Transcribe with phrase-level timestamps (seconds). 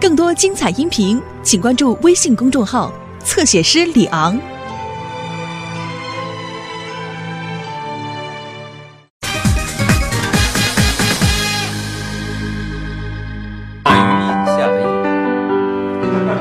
[0.00, 2.92] 更多精彩音频，请关注微信公众号
[3.24, 4.38] “侧写师李昂”。
[13.82, 13.98] 大雨
[14.46, 14.80] 下了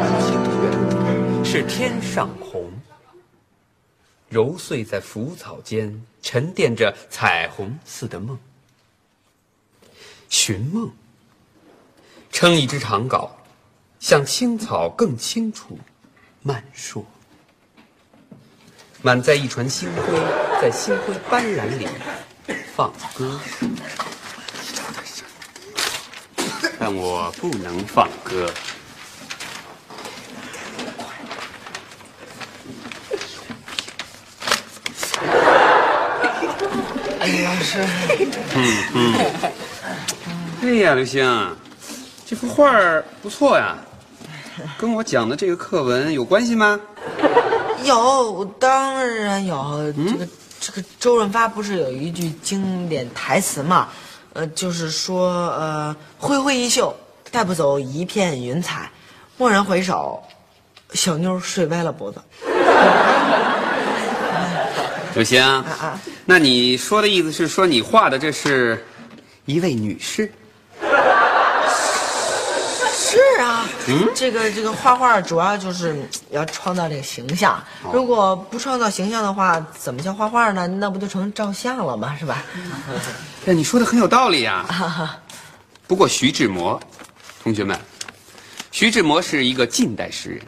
[0.05, 2.71] 一星月，是天上红，
[4.29, 8.37] 揉碎在浮草间，沉淀着彩虹似的梦。
[10.29, 10.91] 寻梦，
[12.31, 13.27] 撑一支长篙，
[13.99, 15.77] 向青草更清楚，
[16.41, 17.05] 慢说。
[19.01, 20.19] 满载一船星辉，
[20.61, 21.87] 在星辉斑斓里
[22.75, 23.39] 放歌。
[26.79, 28.51] 但我不能放歌。
[37.19, 37.85] 哎呀，老师，
[40.61, 41.57] 哎呀，刘星，
[42.29, 43.77] 这幅画儿不错呀，
[44.77, 46.77] 跟我讲的这个课文有关系吗？
[47.85, 49.93] 有，当然有。
[49.95, 50.27] 这个
[50.59, 53.87] 这个周润发不是有一句经典台词嘛？
[54.33, 56.93] 呃，就是说，呃，挥挥衣袖，
[57.31, 58.91] 带不走一片云彩，
[59.37, 60.21] 蓦然回首，
[60.91, 62.21] 小妞睡歪了脖子。
[65.15, 68.85] 刘星，啊那你说的意思是说你画的这是
[69.45, 70.29] 一位女士？
[73.37, 73.69] 是啊，
[74.15, 77.63] 这个这个画画主要就是嗯要创造这个形象。
[77.93, 80.65] 如果不创造形象的话，怎么叫画画呢？
[80.65, 82.17] 那不就成照相了吗？
[82.19, 82.43] 是吧？
[83.45, 84.65] 哎，你说的很有道理呀。
[85.85, 86.81] 不过徐志摩，
[87.43, 87.79] 同学们，
[88.71, 90.41] 徐志摩是一个近代诗人，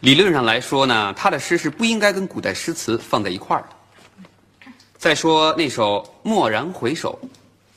[0.00, 4.70] 理论上来说呢，他的诗是不应该跟古代诗词放在一块儿的。
[4.96, 7.18] 再说那首《蓦然回首》，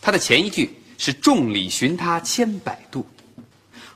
[0.01, 3.05] 它的前一句是“众里寻他千百度”，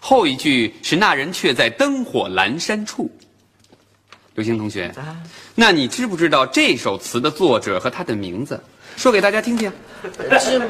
[0.06, 3.09] 后一句是“那人却在灯火阑珊处”。
[4.36, 4.94] 刘星同学，
[5.56, 8.62] 那你知不知道这首词的作者和他的名字？
[8.97, 9.72] 说给大家听听。
[10.30, 10.62] 这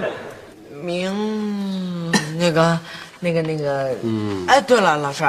[0.83, 2.79] 名那个
[3.19, 5.23] 那个那个，嗯，哎，对了，老师，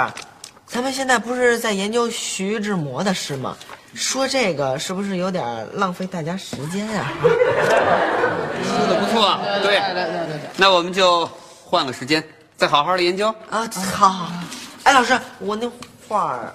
[0.66, 3.56] 咱们现在不是在研究徐志摩的诗吗？
[3.94, 9.81] 说这个是不是有点浪费大家时间呀、说的不错，对，
[10.59, 11.25] 那我们就
[11.65, 12.22] 换个时间，
[12.64, 13.28] 再好好的研究。
[13.50, 13.69] 啊？
[13.94, 14.32] 好好，
[14.84, 15.70] 哎，老师，我那
[16.08, 16.54] 画儿，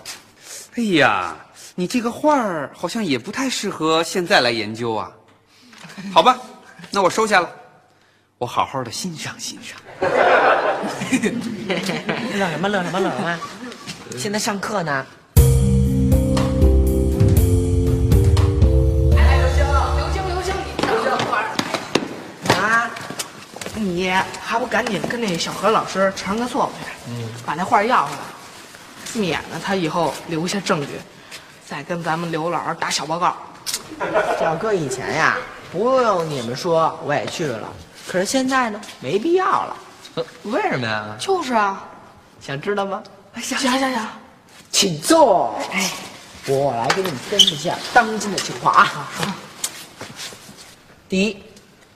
[0.75, 1.36] 哎呀，
[1.75, 5.12] 你这个画儿好像也不太适合现在来研究啊。
[6.12, 6.36] 好吧，
[6.90, 7.50] 那我收下了，
[8.40, 9.78] 我好好的欣赏欣赏。
[12.40, 13.40] 乐什么乐什么乐什么？
[14.18, 15.06] 现在上课呢。
[23.80, 26.72] 你还不赶紧跟那小何老师承认个错误
[27.08, 28.20] 去，把那画要回来，
[29.14, 31.00] 免得他以后留下证据，
[31.66, 33.36] 再跟咱们刘老师打小报告。
[34.42, 35.38] 要搁以前呀，
[35.72, 37.70] 不用你们说，我也去了。
[38.08, 39.76] 可是现在呢，没必要了。
[40.44, 41.16] 为什么呀？
[41.20, 41.86] 就是啊，
[42.42, 43.02] 想知道吗？
[43.42, 44.08] 想想想想，
[44.72, 45.58] 请坐。
[45.72, 45.92] 哎，
[46.48, 49.08] 我来给你们分析一下当今的情况啊。
[51.08, 51.44] 第一，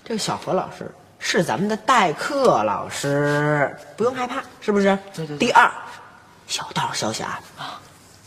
[0.06, 0.90] 这个小何老师
[1.26, 4.86] 是咱们的代课老师，不用害怕，是不是？
[5.16, 5.72] 对对对第二，
[6.48, 7.40] 小道消息啊，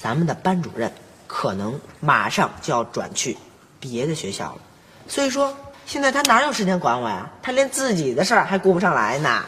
[0.00, 0.90] 咱们的班主任
[1.26, 3.36] 可能马上就要转去
[3.78, 4.58] 别的学校了，
[5.06, 7.28] 所以说现在他哪有时间管我呀？
[7.42, 9.44] 他连自己的事儿还顾不上来呢。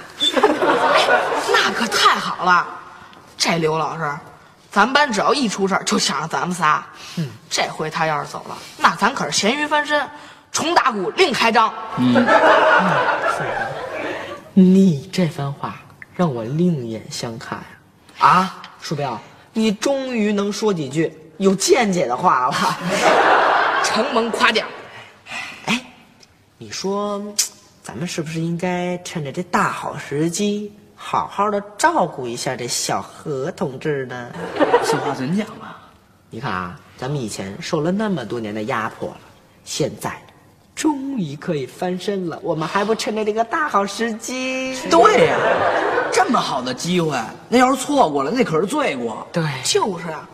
[1.50, 2.66] 那可太好了，
[3.38, 4.15] 这刘老师，
[4.70, 6.86] 咱班只要一出事儿就想着咱们仨。
[7.16, 10.06] 嗯，这回他要是走了，那咱可是咸鱼翻身，
[10.59, 11.73] 重打鼓另开张。
[11.99, 12.27] 嗯
[14.55, 15.81] 你这番话
[16.17, 17.65] 让我另眼相看呀！
[18.19, 19.17] 啊，鼠标，
[19.53, 22.55] 你终于能说几句有见解的话了。
[23.85, 24.67] 承蒙夸奖。
[25.67, 25.81] 哎，
[26.59, 27.23] 你说，
[27.85, 34.33] 咱们是不是应该趁着这大好时机，好好的照顾一下这小何同志呢？
[34.83, 35.78] 此话怎讲啊？
[36.31, 39.21] 你看啊，咱们以前受了那么多年的压迫了，
[39.65, 40.21] 现在
[40.78, 44.78] 终于可以翻身了，我们还不趁着这个大好时机？
[44.89, 45.36] 对呀、
[46.13, 49.27] 这么好的机会，那要是错过了，那可是罪过。
[49.33, 50.28] 对，就是啊，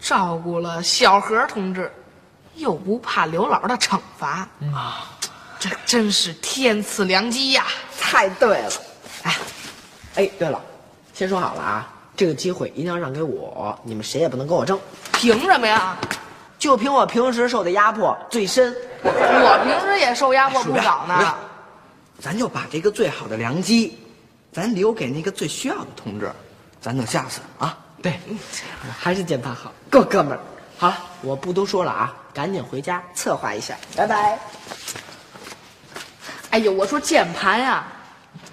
[0.00, 1.92] 照顾了小何同志，
[2.54, 5.04] 又不怕刘老的惩罚啊，
[5.60, 7.66] 这真是天赐良机呀！
[8.00, 8.72] 太对了。
[9.24, 9.36] 哎，
[10.14, 10.58] 哎，对了，
[11.12, 14.80] 先说好了啊，这个机会一定要让给我，你们谁也不能跟我争，
[15.12, 15.94] 凭什么呀？
[16.58, 18.74] 就凭我平时受的压迫最深。
[19.02, 21.34] 我平时也受压迫不少呢。
[22.18, 23.96] 咱就把这个最好的良机，
[24.52, 26.30] 咱留给那个最需要的同志。
[26.80, 27.76] 咱等下次啊！
[28.00, 28.18] 对，
[28.98, 30.40] 还是键盘好，够哥们儿。
[30.78, 34.38] 好了，我不多说了啊，赶紧回家策划一下，拜拜。
[36.50, 37.84] 哎呦，我说键盘呀，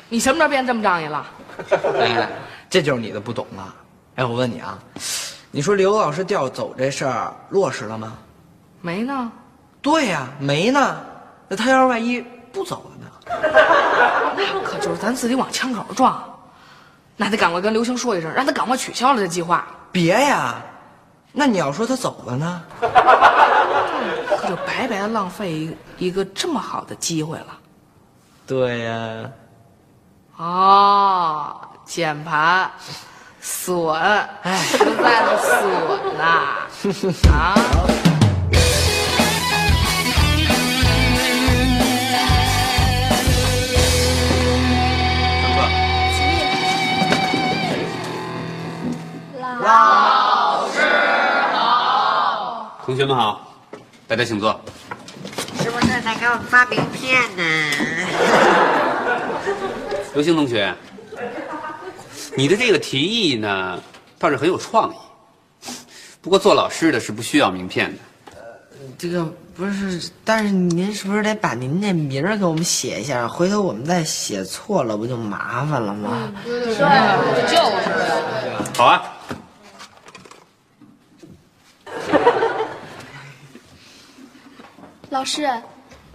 [0.09, 1.27] 你什么时候变这么仗义了？
[2.01, 2.27] 哎，
[2.69, 3.75] 这就是你的不懂了。
[4.15, 4.79] 哎，我问你啊，
[5.55, 8.11] 你说刘老师调走这事儿落实了吗？
[8.81, 9.31] 没呢。
[9.81, 10.97] 对呀、没呢。
[11.47, 12.19] 那他要是万一
[12.51, 13.07] 不走了呢？
[14.35, 16.21] 那可就是咱自己往枪口撞，
[17.15, 20.55] 那得赶快跟刘星说一声，让他赶快取消了这计划，别呀，
[21.31, 22.61] 那你要说他走了呢？
[24.37, 27.57] 可就白白浪费一一个这么好的机会了。
[28.45, 29.31] 对呀、
[30.35, 32.69] 哦，键盘
[33.47, 33.93] 损，
[34.41, 36.23] 哎，实在是损呐！
[37.27, 37.53] 啊，
[45.37, 45.57] 上课。
[52.83, 53.41] 同学们好，
[54.07, 54.59] 大家请坐。
[55.61, 57.43] 是不是在给我们发名片呢？
[60.15, 60.73] 刘星同学，
[62.37, 63.81] 你的这个提议呢，
[64.19, 64.95] 倒是很有创意。
[66.21, 67.99] 不过做老师的是不需要名片的。
[68.97, 73.27] 这个不是，但是您是不是得把您那名儿给我们写一下？
[73.27, 76.33] 回头我们再写错了，不就麻烦了吗？
[76.43, 76.83] 对，就是
[78.77, 79.01] 好啊，
[85.09, 85.49] 老师，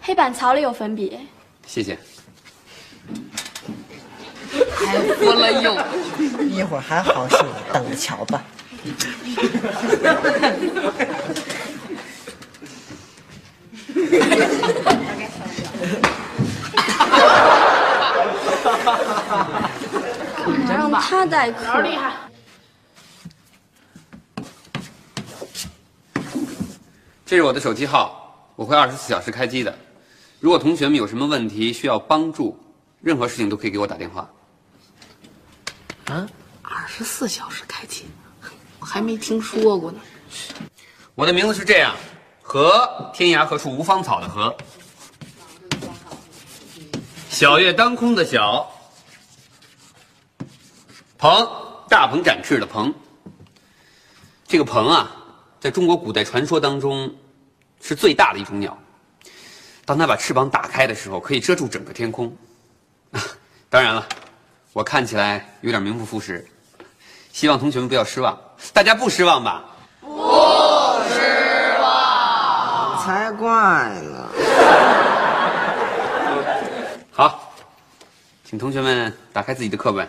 [0.00, 1.19] 黑板槽里有粉笔。
[1.66, 1.99] 谢谢。
[4.75, 5.75] 还服了又。
[6.49, 8.43] 一会儿还好戏呢，等着瞧吧。
[20.69, 21.81] 让他代课。
[21.83, 22.15] 厉害。
[27.27, 29.73] 这是我的手机号，我会二十四小时开机的。
[30.41, 32.59] 如果同学们有什么问题需要帮助，
[33.01, 34.29] 任何事情都可以给我打电话。
[36.62, 38.07] 二十四小时开启，
[38.81, 40.01] 我还没听说过呢。
[41.15, 41.95] 我的名字是这样：
[42.43, 44.53] 禾，天涯何处无芳草的禾；
[47.29, 48.67] 小月当空的小；
[51.17, 51.49] 鹏，
[51.89, 52.93] 大鹏展翅的鹏。
[54.49, 55.15] 这个鹏啊，
[55.61, 57.15] 在中国古代传说当中，
[57.81, 58.77] 是最大的一种鸟。
[59.85, 62.37] 当它把翅膀打开的时候，可以遮住整个天空。
[63.71, 64.09] 当然了，
[64.72, 66.46] 我看起来有点名不副实，
[67.32, 68.38] 希望同学们不要失望。
[68.72, 69.64] 大家不失望吧？
[70.00, 70.08] 不
[71.08, 74.31] 失望才怪了！
[77.11, 77.52] 好，
[78.44, 80.08] 请同学们打开自己的课本。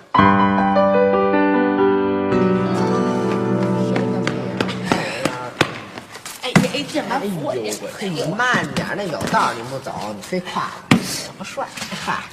[6.43, 11.67] 哎哎，键盘服我也嘿，你慢点，那有道你不走，你非跨我，什么帅？
[12.05, 12.25] 嗨，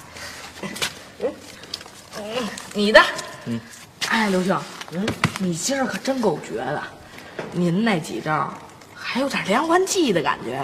[2.75, 3.01] 你的。
[3.47, 3.61] 嗯。
[4.09, 4.57] 哎，刘兄，
[4.93, 5.07] 嗯，
[5.39, 6.83] 你今儿可真够绝的，
[7.53, 8.51] 您那几招
[8.95, 10.63] 还有点连环计的感觉。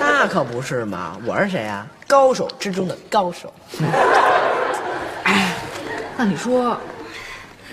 [0.00, 1.18] 那可不是嘛！
[1.26, 3.52] 我是谁呀、高手之中的高手。
[5.24, 5.54] 哎，
[6.16, 6.78] 那你说，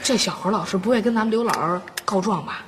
[0.02, 2.62] 这小何老师不会跟咱们刘老师告状吧？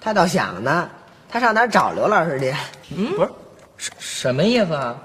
[0.00, 0.88] 他倒想呢，
[1.28, 2.54] 他上哪儿找刘老师去？
[2.96, 3.30] 嗯不是，
[3.76, 4.96] 什什么意思啊？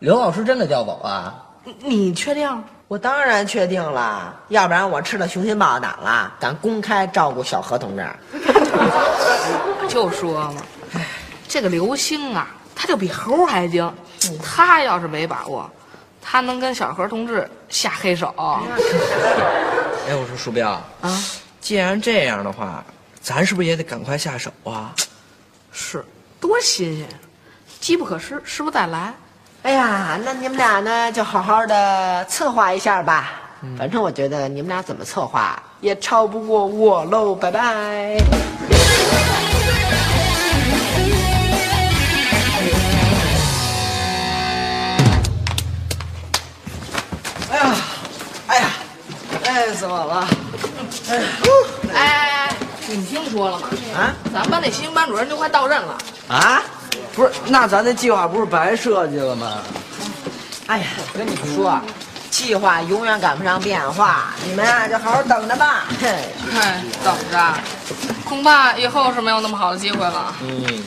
[0.00, 1.42] 刘老师真的调走啊？
[1.64, 2.64] 你你确定？
[2.88, 8.06] 我当然确定了，要不然我吃了雄心豹胆了，敢公开照顾小何同志。
[9.88, 10.62] 就说嘛，
[11.48, 13.92] 这个刘星啊，他就比猴还精。
[14.42, 15.70] 他要是没把握，
[16.22, 18.28] 他能跟小何同志下黑手。
[20.08, 21.24] 哎，我说鼠标啊，
[21.60, 22.84] 既然这样的话，
[23.20, 24.94] 咱是不是也得赶快下手啊？
[25.72, 26.04] 是，
[26.40, 27.08] 多新鲜！
[27.80, 29.12] 机不可失，失不再来。
[29.66, 33.32] 哎呀，那你们俩呢，就好好的策划一下吧。
[33.76, 37.34] 反正我觉得你们俩怎么策划也超不过我喽。
[37.34, 37.60] 拜拜。
[47.50, 47.74] 哎呀，
[48.46, 48.70] 哎呀，
[49.42, 50.28] 累死我了！
[51.10, 51.18] 哎
[51.92, 51.98] 哎
[52.46, 52.54] 哎，
[52.86, 53.66] 你们听说了吗？
[53.96, 55.98] 啊咱们班那新班主任就快到任了。
[56.28, 56.62] 啊！
[57.14, 59.62] 不是，那咱这计划不是白设计了吗？
[60.66, 61.80] 哎呀，我跟你们说，
[62.30, 65.84] 计划永远赶不上变化，你们啊就好好等着吧。
[66.00, 66.08] 嘿，
[66.54, 67.54] 哎，等着，
[68.24, 70.34] 恐怕以后是没有那么好的机会了。
[70.42, 70.82] 嗯，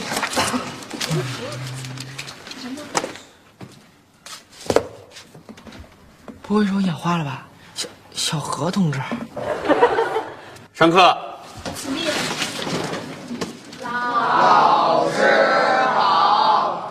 [6.42, 7.46] 不会是我眼花了吧？
[7.74, 9.00] 小小何同志，
[10.74, 11.18] 上课。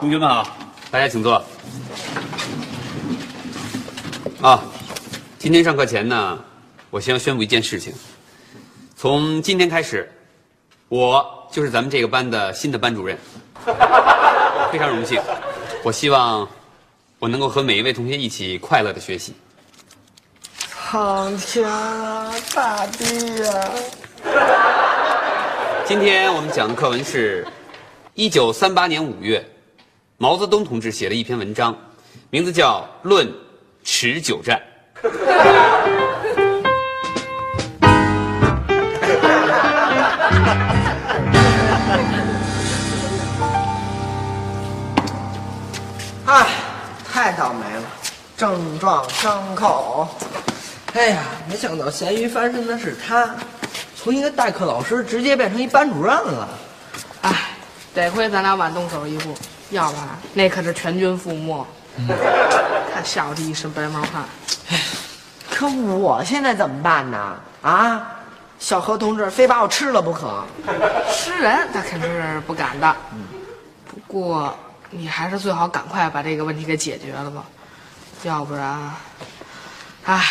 [0.08, 0.56] 同学们好，
[0.90, 1.34] 大家请坐。
[4.40, 4.64] 啊，
[5.38, 6.42] 今天上课前呢，
[6.88, 7.92] 我先要宣布一件事情。
[8.96, 10.10] 从今天开始，
[10.88, 13.18] 我就是咱们这个班的新的班主任，
[14.72, 15.20] 非常荣幸。
[15.84, 16.48] 我希望
[17.18, 19.34] 我能够和每一位同学一起快乐的学习。
[20.70, 23.70] 苍天啊，大地呀、
[25.84, 27.46] 今天我们讲的课文是，
[28.14, 29.46] 一九三八年五月，
[30.20, 31.72] 毛泽东同志写了一篇文章，
[32.28, 33.32] 名字叫《论
[33.84, 34.60] 持久战》。
[46.26, 46.46] 哎，
[47.08, 47.84] 太倒霉了，
[48.36, 50.08] 症状伤口。
[50.94, 53.36] 哎呀，没想到咸鱼翻身的是他，
[53.94, 56.48] 从一个代课老师直接变成一班主任了。
[57.22, 57.50] 哎，
[57.94, 59.32] 得亏咱俩晚动手一步，
[59.70, 61.66] 要不然那可是全军覆没。
[62.94, 64.24] 他吓我这一身白毛汗。
[65.50, 67.36] 可我现在怎么办呢？
[67.62, 68.06] 啊，
[68.58, 70.44] 小何同志非把我吃了不可。
[71.12, 72.96] 吃人他肯定是不敢的。
[73.86, 74.56] 不过
[74.90, 77.44] 你还是最好赶快把这个问题给解决了吧，
[78.22, 78.90] 要不然，
[80.04, 80.24] 唉，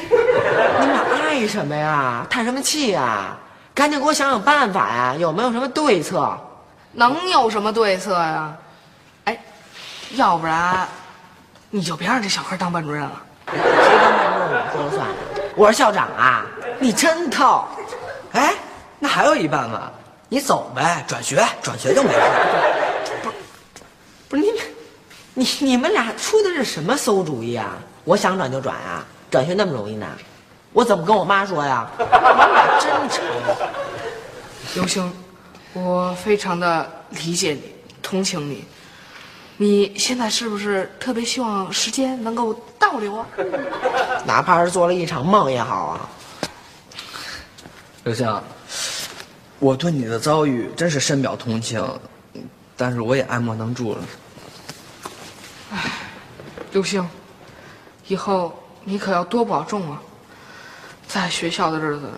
[0.00, 2.24] 你俩爱什么呀？
[2.30, 3.36] 叹什么气呀？
[3.74, 5.14] 赶紧给我想想办法呀！
[5.18, 6.38] 有没有什么对策？
[6.96, 8.56] 能有什么对策呀？
[9.26, 9.38] 哎，
[10.12, 10.88] 要不然
[11.68, 13.22] 你就别让这小孩当班主任了。
[13.52, 15.06] 谁当班主任我说了算？
[15.54, 16.46] 我是校长啊！
[16.78, 17.66] 你真逗。
[18.32, 18.54] 哎，
[18.98, 19.92] 那还有一办法，
[20.30, 22.20] 你走呗，转学，转学就没事。
[24.28, 24.60] 不是你们，
[25.34, 27.76] 你你们俩出的是什么馊主意啊？
[28.04, 29.04] 我想转就转啊？
[29.30, 30.06] 转学那么容易呢？
[30.72, 31.86] 我怎么跟我妈说呀？
[31.98, 33.22] 你们俩真成。
[34.74, 35.12] 刘星，
[35.78, 37.60] 我非常的理解你，
[38.00, 38.64] 同情你。
[39.58, 43.26] 你现在是不是特别希望时间能够倒流啊？
[44.24, 46.08] 哪怕是做了一场梦也好啊。
[48.04, 48.42] 刘星，
[49.58, 51.86] 我对你的遭遇真是深表同情，
[52.74, 54.00] 但是我也爱莫能助了。
[56.72, 57.06] 刘星，
[58.06, 60.00] 以后你可要多保重啊！
[61.06, 62.10] 在学校的日子，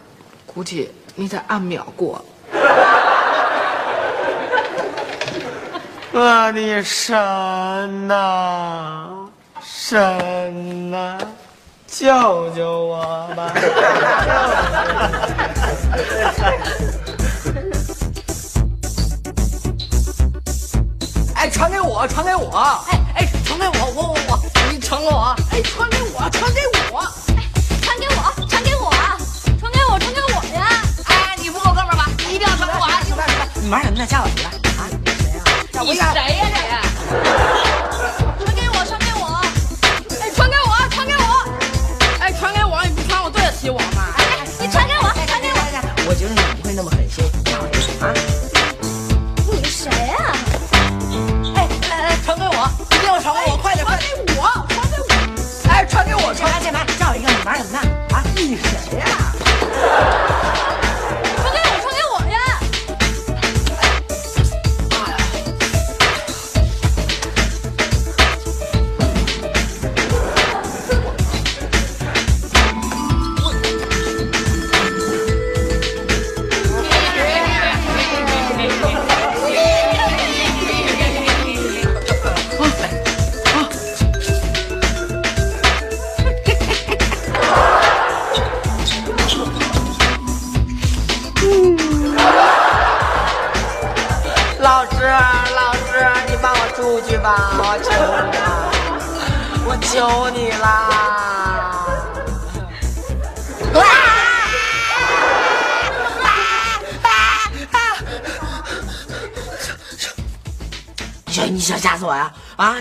[0.46, 2.24] 估计你得按秒过。
[6.10, 9.28] 我的神呐，
[9.62, 11.18] 神呐，
[11.86, 13.52] 救救我吧！
[21.34, 22.56] 哎，传给我，传给我！
[22.90, 24.40] 哎哎，传给我，我我我，
[24.72, 25.36] 你传给我！
[25.50, 26.60] 哎，传给我，传给
[26.90, 27.27] 我！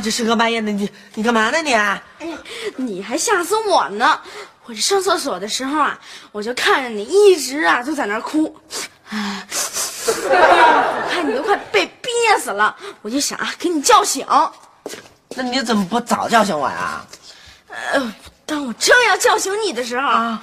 [0.08, 1.74] 这深更半夜的，你你干嘛呢你？
[1.74, 2.02] 哎呀，
[2.78, 4.18] 你还吓死我呢！
[4.64, 6.00] 我这上厕所的时候啊，
[6.32, 8.58] 我就看着你一直啊就在那儿哭，
[9.10, 9.46] 哎，
[10.08, 14.26] 我看你都快被憋死了，我就想啊给你叫醒。
[15.36, 17.06] 那你怎么不早叫醒我呀？
[17.92, 18.14] 呃，
[18.46, 20.42] 当我正要叫醒你的时候啊，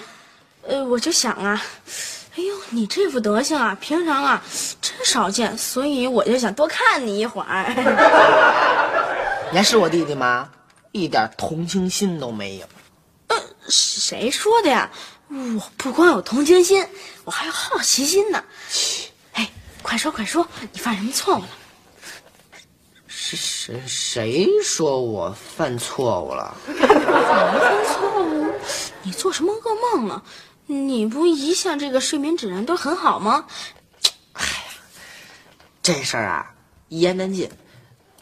[0.68, 1.59] 呃，我就想啊，
[2.37, 4.42] 哎呦，你这副德行啊，平常啊
[4.83, 7.64] 真少见，所以我就想多看你一会儿。
[9.54, 10.50] 你还是我弟弟吗？
[10.90, 12.66] 一点同情心都没有。
[13.68, 14.90] 谁说的呀？
[15.28, 16.84] 我不光有同情心，
[17.23, 18.44] 我还有好奇心呢。
[19.34, 19.49] 哎，
[19.80, 21.49] 快说快说，你犯什么错误了？
[23.06, 26.56] 是谁谁说我犯错误了？
[26.66, 28.52] 犯错误？
[29.04, 30.25] 你做什么噩梦了？
[30.66, 33.46] 你不一向这个睡眠质量都很好吗？
[34.32, 34.49] 哎呀
[35.80, 36.52] 这事儿啊，
[36.88, 37.49] 一言难尽。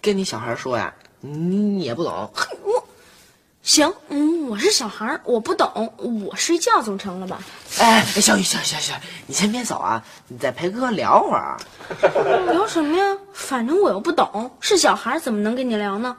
[0.03, 0.93] 跟你小孩说呀，
[1.25, 2.31] 你也不懂。
[2.65, 2.85] 我，
[3.63, 5.95] 行，嗯，我是小孩儿，我不懂，
[6.29, 7.41] 我睡觉总成了吧？
[7.79, 11.57] 哎，小雨，小雨，小雨，你先别走啊，你再陪哥哥聊会儿。
[12.53, 13.17] 聊什么呀？
[13.33, 16.17] 反正我又不懂，是小孩儿怎么能跟你聊呢？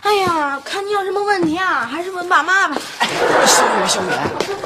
[0.00, 2.76] 哎呀，看你有什么问题啊，还是问爸妈吧。
[3.00, 3.08] 哎，
[3.46, 4.06] 小雨，小雨，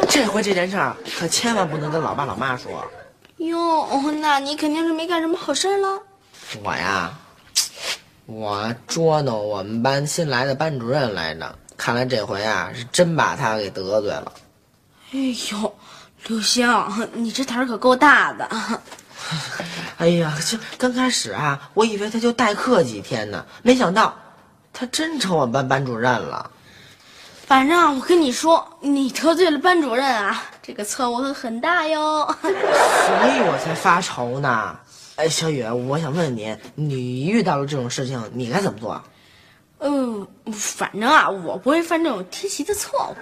[0.09, 2.71] 这回这件事儿可千万不能跟老爸老妈说。
[3.39, 3.89] 哟，
[4.21, 5.99] 那你肯定是没干什么好事儿了。
[6.63, 7.13] 我呀，
[8.33, 11.55] 我捉弄我们班新来的班主任来着。
[11.77, 14.33] 看来这回啊，是真把他给得罪了。
[15.13, 15.19] 哎
[15.51, 15.75] 呦，
[16.27, 16.67] 刘星，
[17.13, 18.49] 你这胆儿可够大的。
[19.99, 24.15] 哎呀，这刚开始啊，我以为他就代课几天呢，没想到
[24.73, 26.51] 他真成我们班班主任了。
[27.47, 32.25] 反正啊，我跟你说，你得罪了班主任啊，这个错误会很大哟。
[32.41, 34.77] 所以我才发愁呢。
[35.17, 39.01] 哎，小雨，我想问问你，你遇到了这种事情，你该怎么做？
[39.81, 43.15] 嗯，反正啊，我不会犯这种低级的错误。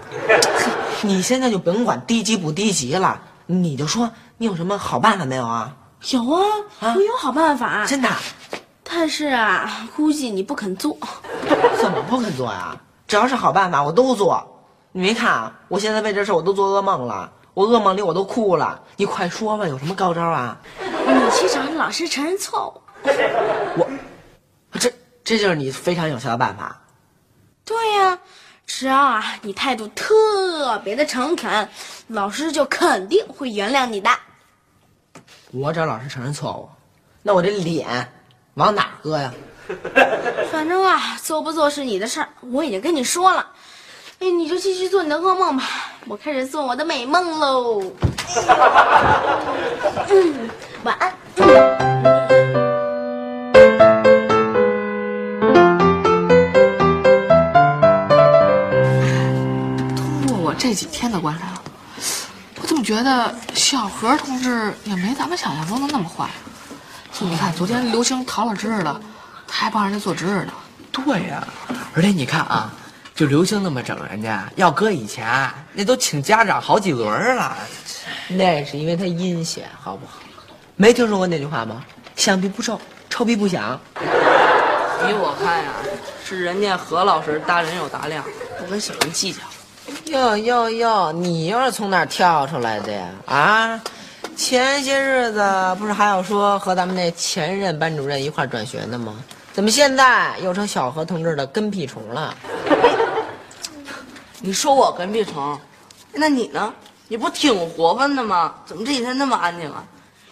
[1.02, 5.74] 你现在就甭管低级不低级了，你就说你有什么好办法没有啊？
[6.12, 6.42] 有啊，
[6.80, 7.84] 啊我有好办法。
[7.86, 8.08] 真的？
[8.84, 10.96] 但是啊，估计你不肯做。
[11.80, 12.76] 怎么不肯做呀？
[13.08, 14.46] 只要是好办法，我都做。
[14.92, 18.80] 你没看啊，我现在为这事我都做噩梦了，我噩梦里我都哭了。
[18.96, 20.56] 你快说吧，有什么高招啊？
[21.14, 22.80] 你去找老师承认错误。
[23.76, 23.88] 我，
[24.78, 24.92] 这
[25.24, 26.80] 这就是你非常有效的办法。
[27.64, 28.18] 对呀、
[28.66, 31.68] 只要啊你态度特别的诚恳，
[32.08, 34.10] 老师就肯定会原谅你的。
[35.52, 36.68] 我找老师承认错误，
[37.22, 38.12] 那我这脸
[38.54, 39.32] 往哪搁呀？
[40.50, 43.46] 反正啊，做不做是你的事儿，我已经跟你说了。
[44.18, 45.64] 哎，你就继续做你的噩梦吧，
[46.06, 47.82] 我开始做我的美梦喽。
[50.08, 50.50] 嗯，
[50.84, 51.12] 晚安。
[59.94, 61.44] 通过我这几天的观察，
[62.62, 66.28] 我怎么觉得小何同志也没咱们想象中的那么坏？
[67.12, 69.00] 就你看，昨天刘星逃了值日的，
[69.46, 70.52] 他还帮人家做值日呢。
[70.90, 71.46] 对呀、
[71.94, 72.72] 而且你看啊，
[73.14, 77.54] 就刘星那么整人家，要搁以前那都请家长好几轮了。
[78.28, 80.14] 那是因为他阴险，好不好？
[80.80, 81.84] 没听说过那句话吗？
[82.16, 83.78] 响屁不臭，臭屁不响。
[84.00, 85.72] 依我看呀、
[86.24, 88.24] 是人家何老师大人有大量，
[88.58, 89.40] 不跟小人计较。
[90.06, 93.08] 哟哟哟，你又是从哪儿跳出来的呀？
[93.26, 93.80] 啊，
[94.34, 99.16] 前些日子不是还有说和咱们那前任班主任一块儿转学呢吗？
[99.52, 102.34] 怎么现在又成小何同志的跟屁虫了？
[104.40, 105.60] 你说我跟屁虫，
[106.14, 106.72] 那你呢？
[107.06, 108.54] 你不挺活泛的吗？
[108.64, 109.84] 怎么这几天那么安静啊？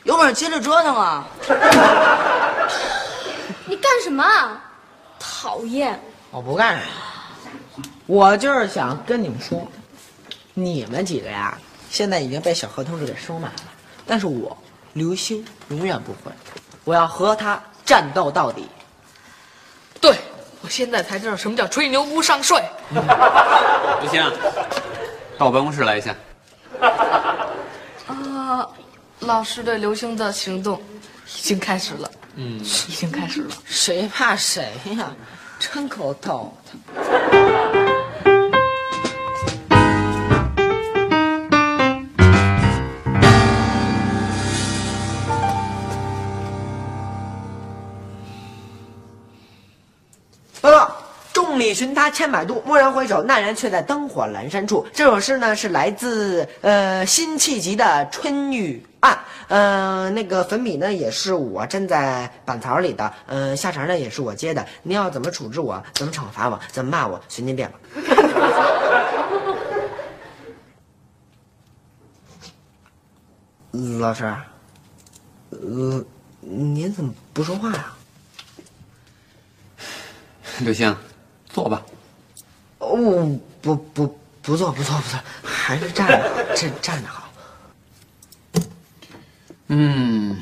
[0.09, 1.27] 有本事接着折腾啊！
[3.67, 4.25] 你干什么？
[5.19, 6.01] 讨厌！
[6.31, 6.93] 我不干什么，
[8.07, 9.69] 我就是想跟你们说，
[10.55, 11.59] 你们几个呀，
[11.91, 13.65] 现在已经被小何同志给收买了，
[14.07, 14.57] 但是我
[14.95, 16.33] 刘星永远不会，
[16.85, 18.67] 我要和他战斗到底。
[20.01, 20.17] 对，
[20.63, 22.59] 我现在才知道什么叫吹牛不上税。
[24.01, 24.25] 刘星，
[25.37, 26.15] 到我办公室来一下。
[29.29, 30.81] 啊，老师对刘星的行动
[31.37, 32.11] 已经开始了。
[32.37, 33.51] 嗯，已经开始了。
[33.67, 35.15] 谁怕谁呀？
[35.59, 36.73] 真够逗的。
[50.63, 50.91] 报告：
[51.35, 54.87] 众里寻他千百度，蓦然回首，那人却在灯火阑珊处。
[54.93, 59.15] 这首诗呢是来自呃辛弃疾的《春雨案》，
[59.49, 64.67] 呃，那个粉笔呢也是我粘在板槽里的，呃，下茬呢也是我接的。
[64.83, 67.79] 您要怎么处置我，怎么惩罚我，怎么骂我，随您便吧。
[74.01, 74.25] 老师，
[75.51, 76.05] 呃，
[76.41, 77.93] 您怎么不说话呀、
[80.61, 80.97] 刘星，
[81.49, 81.83] 坐吧。
[82.79, 84.07] 哦，不不
[84.43, 87.18] 不坐不坐不坐，还是站着站站着好。
[89.69, 90.37] 嗯，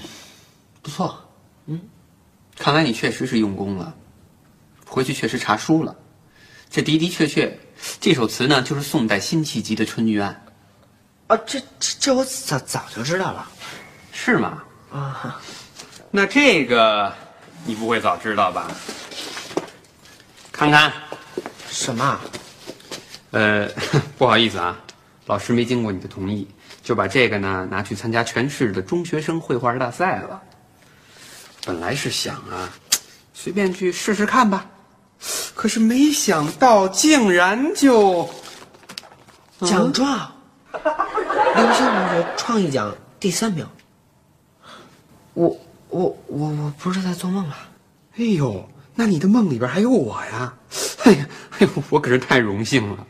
[0.83, 1.19] 不错。
[1.67, 1.81] 嗯，
[2.57, 3.95] 看来你确实是用功了，
[4.89, 5.95] 回去确实查书了。
[6.71, 7.59] 这的的确确，
[8.01, 10.45] 这首词呢就是宋代辛弃疾的《春雨案》。
[11.35, 13.49] 啊，这这这我早早就知道了。
[14.13, 14.63] 是吗？
[14.93, 15.41] 啊，
[16.11, 17.13] 那这个
[17.65, 18.71] 你不会早知道吧？
[20.53, 20.93] 看看，
[21.69, 22.21] 什么？
[23.33, 23.69] 呃，
[24.17, 24.81] 不好意思啊，
[25.27, 26.47] 老师没经过你的同意，
[26.87, 30.41] 就把这个呢拿去参加全市的中学生绘画大赛了。
[31.65, 32.71] 本来是想啊，
[33.35, 34.65] 随便去试试看吧，
[35.53, 38.31] 可是没想到竟然就
[39.63, 40.33] 奖状，
[40.73, 43.67] 刘星同学创意奖第三名。
[45.35, 45.49] 我
[45.89, 47.69] 我我我不是在做梦吧！
[48.17, 50.55] 哎呦，那你的梦里边还有我呀？
[51.03, 51.27] 哎呀，
[51.59, 53.05] 哎呦，我可是太荣幸了。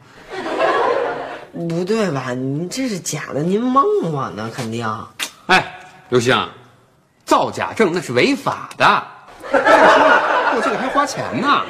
[1.69, 2.33] 不对吧？
[2.33, 4.87] 您这是假的，您蒙我呢，肯定。
[5.47, 6.37] 哎，刘星，
[7.25, 9.03] 造假证那是违法的，
[9.51, 11.63] 过这个还花钱呢，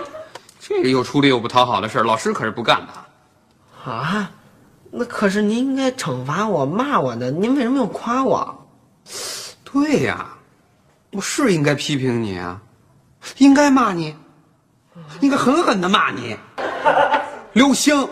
[0.59, 3.91] 这个又出力又不讨好的事儿，老师可是不干的。
[3.91, 4.31] 啊，
[4.91, 8.67] 那可是您应该惩罚我、骂我的，您为什么又夸我？
[9.65, 10.27] 对呀，
[11.13, 12.61] 我是应该批评你啊，
[13.39, 14.17] 应该骂你，
[15.21, 16.37] 应该狠狠的骂你，
[17.53, 18.09] 刘星，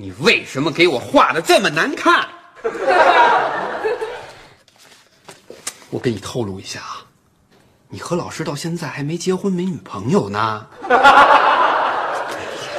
[0.00, 2.24] 你为什么给我画的这么难看？
[5.90, 7.02] 我给你透露一下啊，
[7.88, 10.64] 你和老师到现在还没结婚，没女朋友呢。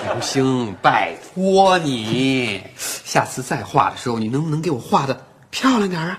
[0.06, 6.18] 刘星，拜托你，下次再画的时候，你能不能给我画的漂亮点啊？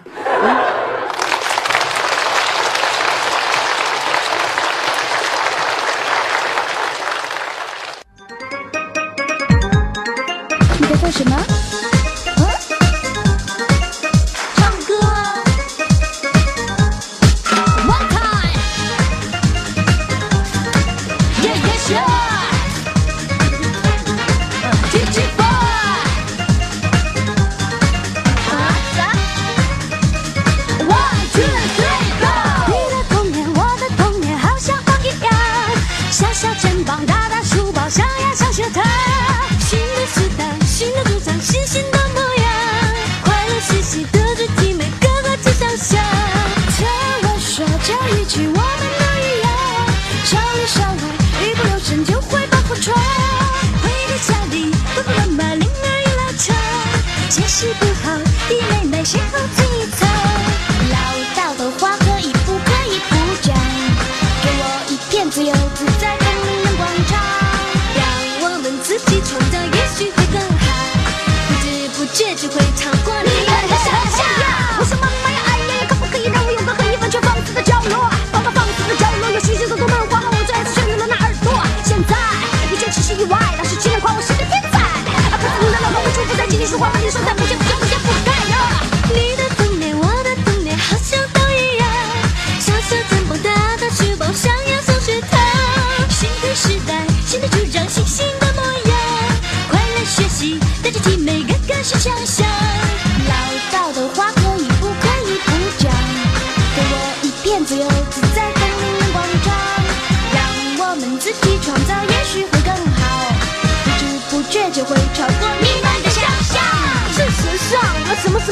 [57.79, 59.70] 不好，弟妹妹先后听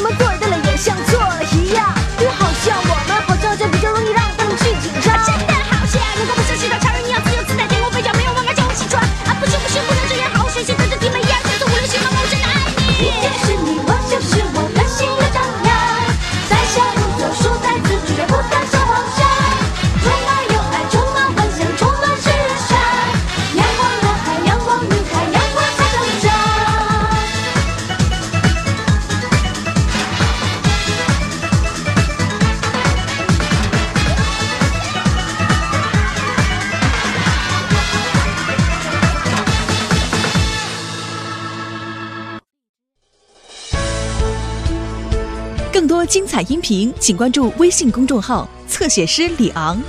[0.01, 0.38] 我
[46.43, 49.81] 音频，请关注微信公众号“侧写师李昂”。